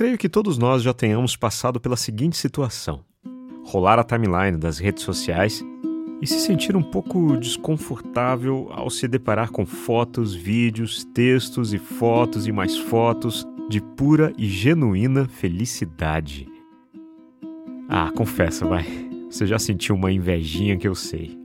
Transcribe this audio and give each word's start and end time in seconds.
creio 0.00 0.16
que 0.16 0.30
todos 0.30 0.56
nós 0.56 0.82
já 0.82 0.94
tenhamos 0.94 1.36
passado 1.36 1.78
pela 1.78 1.94
seguinte 1.94 2.34
situação: 2.34 3.04
rolar 3.66 3.98
a 3.98 4.02
timeline 4.02 4.56
das 4.56 4.78
redes 4.78 5.02
sociais 5.02 5.62
e 6.22 6.26
se 6.26 6.40
sentir 6.40 6.74
um 6.74 6.82
pouco 6.82 7.36
desconfortável 7.36 8.70
ao 8.72 8.88
se 8.88 9.06
deparar 9.06 9.50
com 9.50 9.66
fotos, 9.66 10.34
vídeos, 10.34 11.04
textos 11.12 11.74
e 11.74 11.78
fotos 11.78 12.46
e 12.46 12.52
mais 12.52 12.78
fotos 12.78 13.46
de 13.68 13.78
pura 13.82 14.32
e 14.38 14.48
genuína 14.48 15.28
felicidade. 15.28 16.48
Ah, 17.86 18.10
confessa, 18.16 18.66
vai. 18.66 18.86
Você 19.30 19.46
já 19.46 19.58
sentiu 19.58 19.96
uma 19.96 20.10
invejinha 20.10 20.78
que 20.78 20.88
eu 20.88 20.94
sei. 20.94 21.38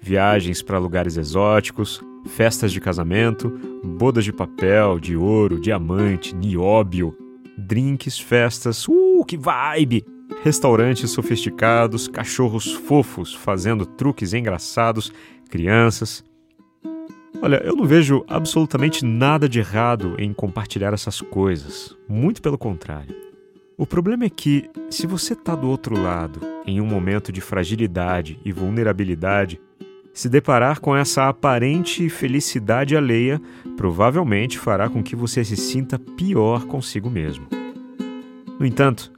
Viagens 0.00 0.60
para 0.60 0.78
lugares 0.78 1.16
exóticos, 1.16 2.02
festas 2.26 2.72
de 2.72 2.80
casamento, 2.80 3.48
bodas 3.84 4.24
de 4.24 4.32
papel, 4.32 4.98
de 4.98 5.16
ouro, 5.16 5.60
diamante, 5.60 6.34
nióbio, 6.34 7.16
drinks, 7.56 8.18
festas, 8.18 8.86
uh, 8.88 9.24
que 9.26 9.36
vibe! 9.36 10.04
Restaurantes 10.42 11.10
sofisticados, 11.10 12.08
cachorros 12.08 12.72
fofos 12.72 13.34
fazendo 13.34 13.86
truques 13.86 14.34
engraçados, 14.34 15.12
crianças. 15.48 16.24
Olha, 17.40 17.62
eu 17.64 17.76
não 17.76 17.84
vejo 17.84 18.24
absolutamente 18.28 19.04
nada 19.04 19.48
de 19.48 19.58
errado 19.58 20.14
em 20.18 20.32
compartilhar 20.32 20.92
essas 20.92 21.20
coisas, 21.20 21.96
muito 22.08 22.42
pelo 22.42 22.58
contrário. 22.58 23.14
O 23.78 23.86
problema 23.86 24.24
é 24.24 24.30
que, 24.30 24.70
se 24.90 25.06
você 25.06 25.34
está 25.34 25.54
do 25.54 25.68
outro 25.68 26.00
lado, 26.00 26.40
em 26.66 26.80
um 26.80 26.86
momento 26.86 27.30
de 27.30 27.42
fragilidade 27.42 28.40
e 28.42 28.50
vulnerabilidade, 28.50 29.60
se 30.16 30.30
deparar 30.30 30.80
com 30.80 30.96
essa 30.96 31.28
aparente 31.28 32.08
felicidade 32.08 32.96
alheia 32.96 33.38
provavelmente 33.76 34.58
fará 34.58 34.88
com 34.88 35.02
que 35.02 35.14
você 35.14 35.44
se 35.44 35.58
sinta 35.58 35.98
pior 35.98 36.64
consigo 36.64 37.10
mesmo. 37.10 37.46
No 38.58 38.64
entanto, 38.64 39.12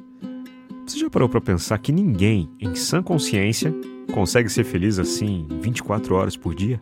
você 0.85 0.99
já 0.99 1.09
parou 1.09 1.29
para 1.29 1.41
pensar 1.41 1.79
que 1.79 1.93
ninguém, 1.93 2.51
em 2.59 2.75
sã 2.75 3.01
consciência, 3.01 3.73
consegue 4.13 4.49
ser 4.49 4.65
feliz 4.65 4.99
assim 4.99 5.47
24 5.61 6.17
horas 6.17 6.37
por 6.37 6.53
dia? 6.53 6.81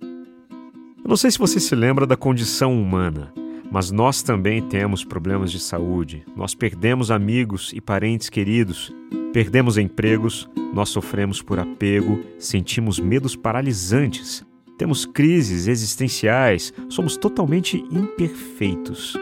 Eu 0.00 1.08
não 1.08 1.16
sei 1.16 1.28
se 1.28 1.38
você 1.38 1.58
se 1.58 1.74
lembra 1.74 2.06
da 2.06 2.16
condição 2.16 2.80
humana, 2.80 3.32
mas 3.72 3.90
nós 3.90 4.22
também 4.22 4.62
temos 4.62 5.04
problemas 5.04 5.50
de 5.50 5.58
saúde. 5.58 6.24
Nós 6.36 6.54
perdemos 6.54 7.10
amigos 7.10 7.72
e 7.74 7.80
parentes 7.80 8.28
queridos, 8.28 8.94
perdemos 9.32 9.78
empregos, 9.78 10.48
nós 10.72 10.88
sofremos 10.88 11.42
por 11.42 11.58
apego, 11.58 12.20
sentimos 12.38 12.98
medos 12.98 13.36
paralisantes, 13.36 14.44
temos 14.76 15.04
crises 15.04 15.66
existenciais, 15.66 16.72
somos 16.88 17.16
totalmente 17.16 17.84
imperfeitos. 17.90 19.16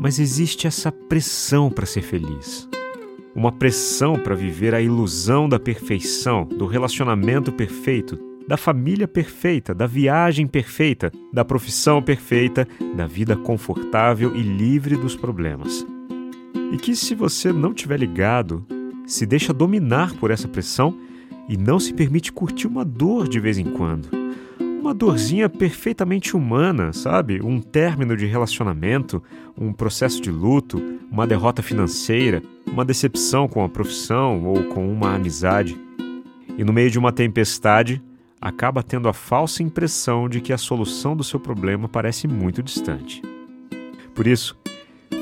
Mas 0.00 0.18
existe 0.18 0.66
essa 0.66 0.92
pressão 0.92 1.70
para 1.70 1.86
ser 1.86 2.02
feliz 2.02 2.68
uma 3.36 3.52
pressão 3.52 4.18
para 4.18 4.34
viver 4.34 4.74
a 4.74 4.80
ilusão 4.80 5.46
da 5.46 5.60
perfeição, 5.60 6.46
do 6.46 6.64
relacionamento 6.64 7.52
perfeito, 7.52 8.18
da 8.48 8.56
família 8.56 9.06
perfeita, 9.06 9.74
da 9.74 9.86
viagem 9.86 10.46
perfeita, 10.46 11.12
da 11.34 11.44
profissão 11.44 12.00
perfeita, 12.00 12.66
da 12.96 13.06
vida 13.06 13.36
confortável 13.36 14.34
e 14.34 14.40
livre 14.40 14.96
dos 14.96 15.14
problemas. 15.14 15.86
E 16.72 16.78
que, 16.78 16.96
se 16.96 17.14
você 17.14 17.52
não 17.52 17.74
tiver 17.74 18.00
ligado, 18.00 18.64
se 19.06 19.24
deixa 19.24 19.52
dominar 19.52 20.14
por 20.14 20.30
essa 20.30 20.48
pressão 20.48 20.98
e 21.48 21.56
não 21.56 21.78
se 21.78 21.94
permite 21.94 22.32
curtir 22.32 22.66
uma 22.66 22.84
dor 22.84 23.28
de 23.28 23.38
vez 23.38 23.56
em 23.56 23.64
quando. 23.64 24.08
Uma 24.58 24.92
dorzinha 24.92 25.48
perfeitamente 25.48 26.36
humana, 26.36 26.92
sabe? 26.92 27.40
Um 27.42 27.60
término 27.60 28.16
de 28.16 28.26
relacionamento, 28.26 29.22
um 29.58 29.72
processo 29.72 30.20
de 30.20 30.30
luto, 30.30 30.82
uma 31.10 31.26
derrota 31.26 31.62
financeira, 31.62 32.42
uma 32.66 32.84
decepção 32.84 33.48
com 33.48 33.64
a 33.64 33.68
profissão 33.68 34.44
ou 34.44 34.64
com 34.64 34.88
uma 34.88 35.14
amizade. 35.14 35.76
E 36.58 36.64
no 36.64 36.72
meio 36.72 36.90
de 36.90 36.98
uma 36.98 37.12
tempestade, 37.12 38.02
acaba 38.40 38.82
tendo 38.82 39.08
a 39.08 39.12
falsa 39.12 39.62
impressão 39.62 40.28
de 40.28 40.40
que 40.40 40.52
a 40.52 40.58
solução 40.58 41.16
do 41.16 41.24
seu 41.24 41.40
problema 41.40 41.88
parece 41.88 42.28
muito 42.28 42.62
distante. 42.62 43.22
Por 44.14 44.26
isso, 44.26 44.56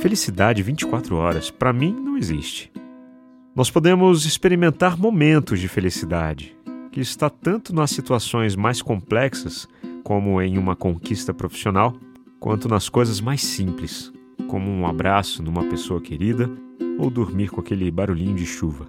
felicidade 0.01 0.63
24 0.63 1.17
horas 1.17 1.51
para 1.51 1.73
mim 1.73 1.93
não 1.93 2.19
existe. 2.19 2.71
Nós 3.55 3.71
podemos 3.71 4.27
experimentar 4.27 4.99
momentos 4.99 5.61
de 5.61 5.69
felicidade, 5.69 6.57
que 6.91 7.01
está 7.01 7.31
tanto 7.31 7.73
nas 7.73 7.93
situações 7.93 8.57
mais 8.57 8.83
complexas, 8.83 9.69
como 10.03 10.43
em 10.43 10.59
uma 10.59 10.75
conquista 10.75 11.33
profissional, 11.33 11.95
quanto 12.41 12.69
nas 12.69 12.89
coisas 12.89 13.21
mais 13.21 13.43
simples, 13.43 14.13
como 14.49 14.69
um 14.69 14.85
abraço 14.85 15.41
numa 15.41 15.65
pessoa 15.67 16.01
querida 16.01 16.51
ou 16.99 17.09
dormir 17.09 17.49
com 17.49 17.61
aquele 17.61 17.89
barulhinho 17.93 18.35
de 18.35 18.45
chuva. 18.45 18.89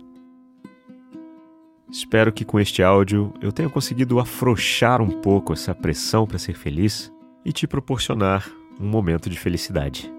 Espero 1.92 2.34
que 2.34 2.44
com 2.44 2.59
este 2.59 2.81
áudio 2.81 3.31
eu 3.40 3.52
tenha 3.52 3.70
conseguido 3.70 4.20
afrouxar 4.20 5.00
um 5.00 5.22
pouco 5.22 5.54
essa 5.54 5.75
pressão 5.75 6.25
para 6.25 6.40
ser 6.40 6.56
feliz 6.56 7.14
e 7.46 7.54
te 7.54 7.68
proporcionar 7.68 8.50
um 8.80 8.88
momento 8.88 9.30
de 9.30 9.38
felicidade. 9.38 10.12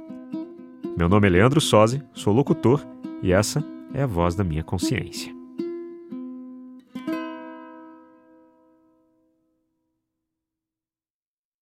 Meu 0.96 1.08
nome 1.08 1.26
é 1.26 1.30
Leandro 1.30 1.60
Sozzi, 1.60 2.00
sou 2.12 2.32
locutor 2.32 2.86
e 3.20 3.32
essa 3.32 3.60
é 3.92 4.02
a 4.02 4.06
voz 4.06 4.34
da 4.34 4.44
minha 4.44 4.62
consciência. 4.62 5.35